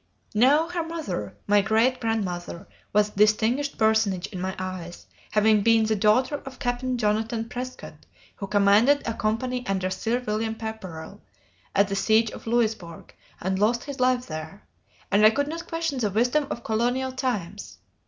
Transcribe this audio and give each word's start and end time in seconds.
Now 0.33 0.67
her 0.69 0.81
mother, 0.83 1.37
my 1.45 1.61
great 1.61 1.99
grandmother, 1.99 2.67
was 2.91 3.09
a 3.09 3.11
distinguished 3.11 3.77
personage 3.77 4.25
in 4.25 4.41
my 4.41 4.55
eyes, 4.57 5.05
having 5.29 5.61
been 5.61 5.85
the 5.85 5.95
daughter 5.95 6.37
of 6.43 6.57
Captain 6.57 6.97
Jonathan 6.97 7.47
Prescott 7.47 8.07
who 8.37 8.47
commanded 8.47 9.03
a 9.05 9.13
company 9.13 9.63
under 9.67 9.91
Sir 9.91 10.19
William 10.25 10.55
Pepperell 10.55 11.21
at 11.75 11.87
the 11.87 11.95
siege 11.95 12.31
of 12.31 12.47
Louisburg 12.47 13.13
and 13.39 13.59
lost 13.59 13.83
his 13.83 13.99
life 13.99 14.25
there; 14.25 14.65
and 15.11 15.23
I 15.23 15.29
could 15.29 15.47
not 15.47 15.67
question 15.67 15.99
the 15.99 16.09
wisdom 16.09 16.47
of 16.49 16.63
colonial 16.63 17.11
times. 17.11 17.77